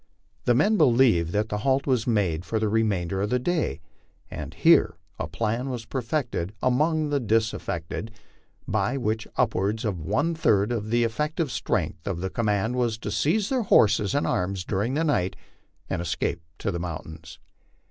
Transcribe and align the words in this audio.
The 0.45 0.55
men 0.55 0.77
believed 0.77 1.31
that 1.33 1.49
the 1.49 1.59
halt 1.59 1.85
was 1.85 2.07
made 2.07 2.43
for 2.43 2.57
the 2.57 2.69
remainder 2.69 3.21
of 3.21 3.29
the 3.29 3.37
day, 3.37 3.81
and 4.31 4.51
here 4.51 4.97
a 5.19 5.27
plan 5.27 5.69
was 5.69 5.85
perfected 5.85 6.53
among 6.59 7.09
the 7.11 7.19
disaffected 7.19 8.09
by 8.67 8.97
which 8.97 9.27
upwards 9.37 9.85
of 9.85 9.99
one 10.01 10.33
third 10.33 10.71
of 10.71 10.89
the 10.89 11.03
ef 11.03 11.15
fective 11.15 11.51
strength 11.51 12.07
of 12.07 12.19
the 12.19 12.31
command 12.31 12.77
was 12.77 12.97
to 12.97 13.11
seize 13.11 13.49
their 13.49 13.61
horses 13.61 14.15
and 14.15 14.25
arms 14.25 14.65
during 14.65 14.95
the 14.95 15.03
night 15.03 15.35
and 15.87 16.01
escape 16.01 16.41
to 16.57 16.71
the 16.71 16.79
mountains. 16.79 17.37